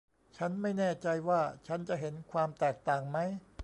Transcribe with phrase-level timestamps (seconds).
[0.37, 3.29] ฉันไม่แน่ใจว่าฉันจะเห็นความแตกต่างมั้ย